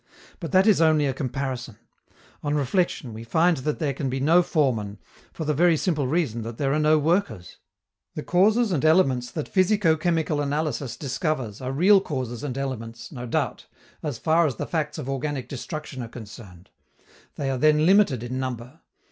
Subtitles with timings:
[0.39, 1.77] But that is only a comparison;
[2.41, 4.97] on reflection, we find that there can be no foreman,
[5.31, 7.57] for the very simple reason that there are no workers.
[8.15, 13.27] The causes and elements that physico chemical analysis discovers are real causes and elements, no
[13.27, 13.67] doubt,
[14.01, 16.71] as far as the facts of organic destruction are concerned;
[17.35, 18.81] they are then limited in number.